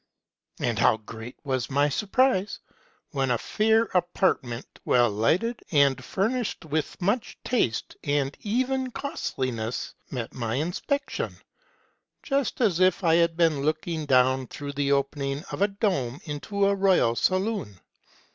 But 0.57 0.79
how 0.79 0.97
great 0.97 1.37
was 1.43 1.69
my 1.69 1.87
surprise 1.87 2.57
when 3.11 3.29
a 3.29 3.37
fair 3.37 3.83
apartment, 3.93 4.79
well 4.83 5.11
lighted, 5.11 5.61
and 5.71 6.03
furnished 6.03 6.65
with 6.65 6.99
much 6.99 7.37
taste 7.43 7.95
and 8.03 8.35
even 8.41 8.89
costliness, 8.89 9.93
met 10.09 10.33
my 10.33 10.55
inspection; 10.55 11.37
just 12.23 12.61
as 12.61 12.79
if 12.79 13.03
I 13.03 13.13
had 13.13 13.37
been 13.37 13.61
looking 13.61 14.07
down 14.07 14.47
through 14.47 14.73
the 14.73 14.91
opening 14.91 15.43
of 15.51 15.61
a 15.61 15.67
dome 15.67 16.19
into 16.25 16.65
a 16.65 16.73
royal 16.73 17.15
saloon 17.15 17.79